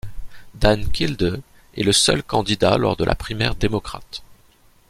[0.55, 1.43] Dan Kildee
[1.77, 4.23] est le seul candidat lors de la primaire démocrate.